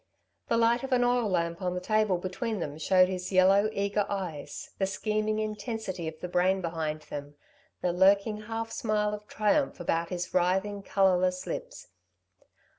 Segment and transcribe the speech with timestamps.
[0.47, 4.07] The light of an oil lamp on the table between them showed his yellow, eager
[4.09, 7.35] eyes, the scheming intensity of the brain behind them,
[7.81, 11.89] the lurking half smile of triumph about his writhing, colourless lips.